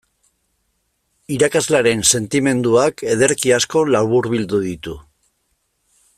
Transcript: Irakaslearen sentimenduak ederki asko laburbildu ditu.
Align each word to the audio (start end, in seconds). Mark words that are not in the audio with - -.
Irakaslearen 1.35 2.01
sentimenduak 2.17 3.05
ederki 3.17 3.55
asko 3.59 3.85
laburbildu 3.97 4.63
ditu. 4.69 4.99